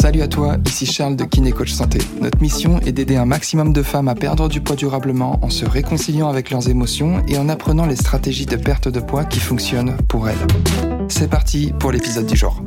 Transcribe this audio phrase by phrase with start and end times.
[0.00, 1.98] Salut à toi, ici Charles de Kiné Coach Santé.
[2.20, 5.64] Notre mission est d'aider un maximum de femmes à perdre du poids durablement en se
[5.64, 9.96] réconciliant avec leurs émotions et en apprenant les stratégies de perte de poids qui fonctionnent
[10.08, 10.38] pour elles.
[11.08, 12.62] C'est parti pour l'épisode du jour.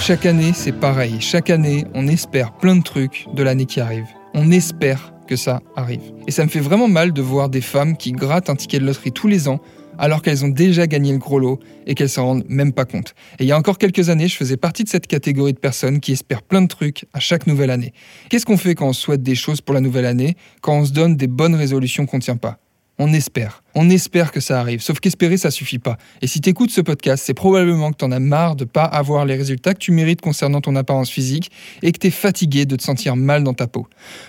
[0.00, 1.16] Chaque année, c'est pareil.
[1.20, 4.06] Chaque année, on espère plein de trucs de l'année qui arrive.
[4.34, 6.02] On espère que ça arrive.
[6.26, 8.84] Et ça me fait vraiment mal de voir des femmes qui grattent un ticket de
[8.84, 9.60] loterie tous les ans
[10.00, 13.14] alors qu'elles ont déjà gagné le gros lot et qu'elles s'en rendent même pas compte.
[13.38, 16.00] Et il y a encore quelques années, je faisais partie de cette catégorie de personnes
[16.00, 17.92] qui espèrent plein de trucs à chaque nouvelle année.
[18.30, 20.92] Qu'est-ce qu'on fait quand on souhaite des choses pour la nouvelle année, quand on se
[20.92, 22.58] donne des bonnes résolutions qu'on ne tient pas?
[22.98, 23.62] On espère.
[23.74, 25.96] On espère que ça arrive, sauf qu'espérer, ça suffit pas.
[26.22, 28.84] Et si tu écoutes ce podcast, c'est probablement que tu en as marre de pas
[28.84, 31.50] avoir les résultats que tu mérites concernant ton apparence physique
[31.82, 33.86] et que tu es fatigué de te sentir mal dans ta peau.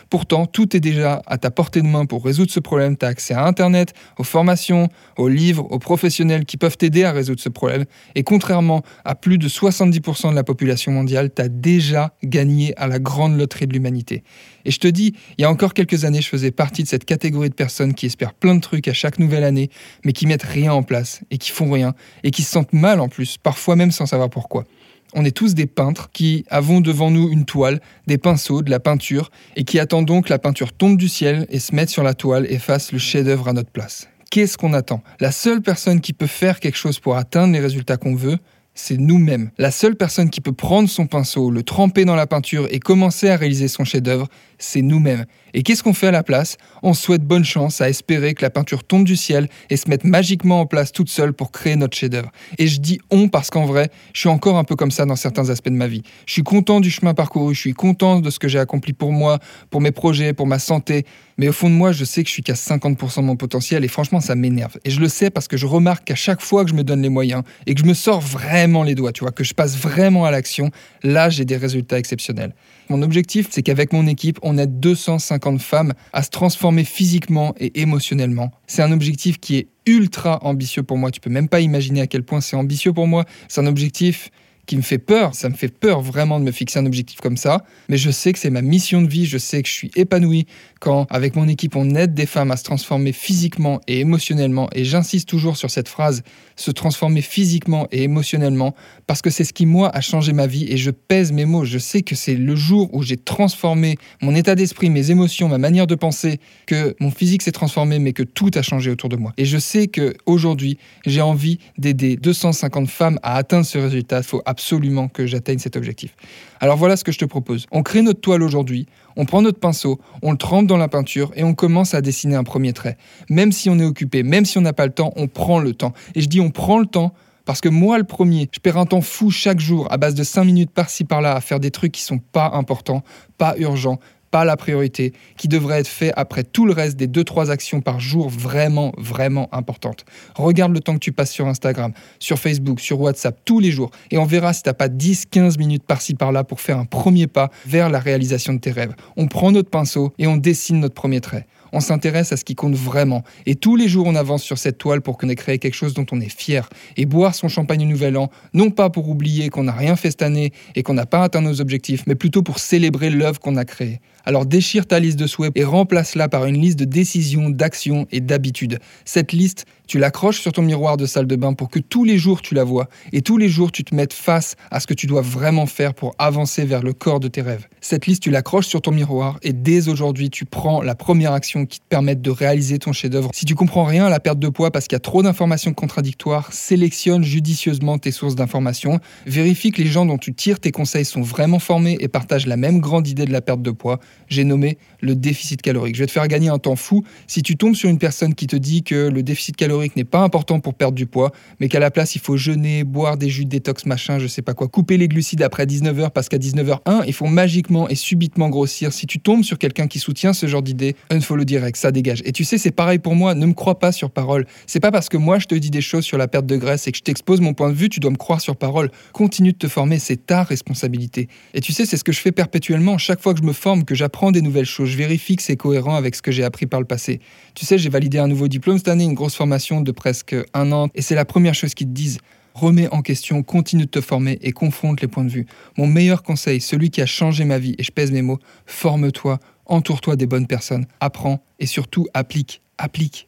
[0.09, 2.97] Pourtant, tout est déjà à ta portée de main pour résoudre ce problème.
[2.97, 7.11] Tu as accès à Internet, aux formations, aux livres, aux professionnels qui peuvent t'aider à
[7.11, 7.85] résoudre ce problème.
[8.15, 12.87] Et contrairement à plus de 70% de la population mondiale, tu as déjà gagné à
[12.87, 14.23] la grande loterie de l'humanité.
[14.65, 17.05] Et je te dis, il y a encore quelques années, je faisais partie de cette
[17.05, 19.69] catégorie de personnes qui espèrent plein de trucs à chaque année,
[20.05, 21.93] mais qui mettent rien en place et qui font rien
[22.23, 24.65] et qui se sentent mal en plus, parfois même sans savoir pourquoi.
[25.13, 28.79] On est tous des peintres qui avons devant nous une toile, des pinceaux, de la
[28.79, 32.13] peinture, et qui attendons que la peinture tombe du ciel et se mette sur la
[32.13, 34.07] toile et fasse le chef-d'œuvre à notre place.
[34.29, 35.03] Qu'est-ce qu'on attend?
[35.19, 38.37] La seule personne qui peut faire quelque chose pour atteindre les résultats qu'on veut,
[38.73, 39.51] c'est nous-mêmes.
[39.57, 43.29] La seule personne qui peut prendre son pinceau, le tremper dans la peinture et commencer
[43.29, 44.27] à réaliser son chef-d'œuvre,
[44.59, 45.25] c'est nous-mêmes.
[45.53, 46.57] Et qu'est-ce qu'on fait à la place?
[46.81, 50.05] On souhaite bonne chance à espérer que la peinture tombe du ciel et se mette
[50.05, 52.31] magiquement en place toute seule pour créer notre chef-d'œuvre.
[52.57, 55.17] Et je dis on parce qu'en vrai, je suis encore un peu comme ça dans
[55.17, 56.03] certains aspects de ma vie.
[56.25, 59.11] Je suis content du chemin parcouru, je suis content de ce que j'ai accompli pour
[59.11, 61.05] moi, pour mes projets, pour ma santé.
[61.37, 63.83] Mais au fond de moi, je sais que je suis qu'à 50% de mon potentiel
[63.83, 64.77] et franchement, ça m'énerve.
[64.85, 67.01] Et je le sais parce que je remarque qu'à chaque fois que je me donne
[67.01, 69.77] les moyens et que je me sors vraiment les doigts, tu vois, que je passe
[69.77, 70.71] vraiment à l'action,
[71.03, 72.53] là, j'ai des résultats exceptionnels.
[72.89, 77.81] Mon objectif, c'est qu'avec mon équipe, on aide 250 femmes à se transformer physiquement et
[77.81, 78.51] émotionnellement.
[78.67, 81.11] C'est un objectif qui est ultra ambitieux pour moi.
[81.11, 83.25] Tu peux même pas imaginer à quel point c'est ambitieux pour moi.
[83.47, 84.29] C'est un objectif
[84.65, 85.35] qui me fait peur.
[85.35, 87.63] Ça me fait peur vraiment de me fixer un objectif comme ça.
[87.89, 89.25] Mais je sais que c'est ma mission de vie.
[89.25, 90.45] Je sais que je suis épanoui
[90.79, 94.69] quand, avec mon équipe, on aide des femmes à se transformer physiquement et émotionnellement.
[94.73, 96.23] Et j'insiste toujours sur cette phrase,
[96.55, 98.75] se transformer physiquement et émotionnellement,
[99.07, 100.65] parce que c'est ce qui, moi, a changé ma vie.
[100.69, 101.65] Et je pèse mes mots.
[101.65, 105.57] Je sais que c'est le jour où j'ai transformé mon état d'esprit, mes émotions, ma
[105.57, 109.17] manière de penser, que mon physique s'est transformé, mais que tout a changé autour de
[109.17, 109.33] moi.
[109.37, 114.21] Et je sais que aujourd'hui, j'ai envie d'aider 250 femmes à atteindre ce résultat.
[114.51, 116.15] Absolument que j'atteigne cet objectif.
[116.59, 117.65] Alors voilà ce que je te propose.
[117.71, 118.85] On crée notre toile aujourd'hui,
[119.15, 122.35] on prend notre pinceau, on le trempe dans la peinture et on commence à dessiner
[122.35, 122.97] un premier trait.
[123.29, 125.73] Même si on est occupé, même si on n'a pas le temps, on prend le
[125.73, 125.93] temps.
[126.15, 127.13] Et je dis on prend le temps
[127.45, 130.23] parce que moi, le premier, je perds un temps fou chaque jour à base de
[130.23, 133.03] 5 minutes par-ci par-là à faire des trucs qui sont pas importants,
[133.37, 133.99] pas urgents,
[134.31, 137.99] pas la priorité, qui devrait être fait après tout le reste des 2-3 actions par
[137.99, 140.05] jour vraiment, vraiment importantes.
[140.35, 143.91] Regarde le temps que tu passes sur Instagram, sur Facebook, sur WhatsApp, tous les jours,
[144.09, 147.27] et on verra si tu n'as pas 10-15 minutes par-ci par-là pour faire un premier
[147.27, 148.95] pas vers la réalisation de tes rêves.
[149.17, 152.55] On prend notre pinceau et on dessine notre premier trait on s'intéresse à ce qui
[152.55, 153.23] compte vraiment.
[153.45, 155.93] Et tous les jours, on avance sur cette toile pour qu'on ait créé quelque chose
[155.93, 156.69] dont on est fier.
[156.97, 160.11] Et boire son champagne au nouvel an, non pas pour oublier qu'on n'a rien fait
[160.11, 163.55] cette année et qu'on n'a pas atteint nos objectifs, mais plutôt pour célébrer l'œuvre qu'on
[163.55, 163.99] a créée.
[164.25, 168.19] Alors déchire ta liste de souhaits et remplace-la par une liste de décisions, d'actions et
[168.19, 168.79] d'habitudes.
[169.05, 172.17] Cette liste, tu l'accroches sur ton miroir de salle de bain pour que tous les
[172.17, 174.93] jours tu la vois et tous les jours tu te mettes face à ce que
[174.93, 177.67] tu dois vraiment faire pour avancer vers le corps de tes rêves.
[177.81, 181.65] Cette liste, tu l'accroches sur ton miroir et dès aujourd'hui, tu prends la première action
[181.65, 183.31] qui te permette de réaliser ton chef-d'œuvre.
[183.33, 185.73] Si tu comprends rien à la perte de poids parce qu'il y a trop d'informations
[185.73, 191.05] contradictoires, sélectionne judicieusement tes sources d'informations, vérifie que les gens dont tu tires tes conseils
[191.05, 194.43] sont vraiment formés et partagent la même grande idée de la perte de poids j'ai
[194.43, 195.95] nommé le déficit calorique.
[195.95, 198.47] Je vais te faire gagner un temps fou si tu tombes sur une personne qui
[198.47, 201.79] te dit que le déficit calorique n'est pas important pour perdre du poids, mais qu'à
[201.79, 204.67] la place, il faut jeûner, boire des jus de détox, machin, je sais pas quoi,
[204.67, 208.93] couper les glucides après 19h parce qu'à 19h1, il faut magiquement et subitement grossir.
[208.93, 212.21] Si tu tombes sur quelqu'un qui soutient ce genre d'idée, unfollow direct, ça dégage.
[212.25, 214.45] Et tu sais, c'est pareil pour moi, ne me crois pas sur parole.
[214.67, 216.87] C'est pas parce que moi je te dis des choses sur la perte de graisse
[216.87, 218.91] et que je t'expose mon point de vue, tu dois me croire sur parole.
[219.13, 221.27] Continue de te former, c'est ta responsabilité.
[221.53, 222.97] Et tu sais, c'est ce que je fais perpétuellement.
[222.97, 225.55] Chaque fois que je me forme, que j'apprends des nouvelles choses, je vérifie que c'est
[225.55, 227.19] cohérent avec ce que j'ai appris par le passé.
[227.53, 230.71] Tu sais, j'ai validé un nouveau diplôme cette année, une grosse formation de presque un
[230.71, 232.17] an, et c'est la première chose qu'ils te disent.
[232.55, 235.45] Remets en question, continue de te former et confronte les points de vue.
[235.77, 239.37] Mon meilleur conseil, celui qui a changé ma vie, et je pèse mes mots, forme-toi,
[239.67, 243.27] entoure-toi des bonnes personnes, apprends et surtout applique, applique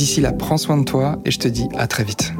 [0.01, 2.33] D'ici là, prends soin de toi et je te dis à très vite.